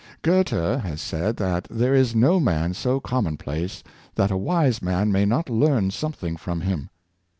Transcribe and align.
Goethe 0.23 0.49
has 0.81 0.99
said 0.99 1.37
that 1.37 1.65
there 1.69 1.93
is 1.93 2.15
no 2.15 2.39
man 2.39 2.73
so 2.73 2.99
common 2.99 3.37
place 3.37 3.83
that 4.15 4.31
a 4.31 4.35
wise 4.35 4.81
man 4.81 5.11
may 5.11 5.27
not 5.27 5.47
learn 5.47 5.91
something 5.91 6.37
from 6.37 6.61
him. 6.61 6.89